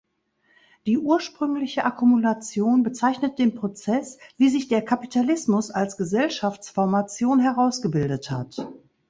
Die 0.87 0.97
„ursprüngliche 0.97 1.85
Akkumulation“ 1.85 2.81
bezeichnet 2.81 3.37
den 3.37 3.53
Prozess, 3.53 4.17
wie 4.35 4.49
sich 4.49 4.67
der 4.67 4.83
Kapitalismus 4.83 5.69
als 5.69 5.95
Gesellschaftsformation 5.95 7.39
herausgebildet 7.39 8.31
hat. 8.31 8.67